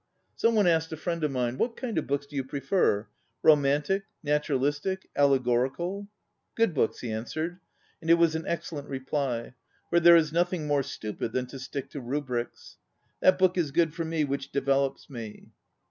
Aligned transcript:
Some 0.35 0.55
one 0.55 0.65
asked 0.65 0.91
a 0.91 0.97
friend 0.97 1.23
of 1.23 1.29
mine: 1.29 1.59
"What 1.59 1.77
kind 1.77 1.95
of 1.95 2.07
books 2.07 2.25
do 2.25 2.35
you 2.35 2.43
pre 2.43 2.59
fer? 2.59 3.03
ŌĆö 3.03 3.07
romantic, 3.43 4.05
naturalistic, 4.23 5.07
allego 5.15 5.51
rical? 5.53 6.07
""Good 6.55 6.73
books," 6.73 7.01
he 7.01 7.11
answered, 7.11 7.59
and 8.01 8.09
it 8.09 8.15
was 8.15 8.33
an 8.33 8.47
excellent 8.47 8.89
reply; 8.89 9.53
for 9.91 9.99
there 9.99 10.15
is 10.15 10.33
nothing 10.33 10.65
more 10.65 10.81
stupid 10.81 11.33
than 11.33 11.45
to 11.45 11.59
stick 11.59 11.91
to 11.91 12.01
rubrics. 12.01 12.77
That 13.19 13.37
book 13.37 13.59
is 13.59 13.69
good 13.69 13.93
for 13.93 14.03
me 14.03 14.23
which 14.23 14.51
develops 14.51 15.07
me. 15.07 15.49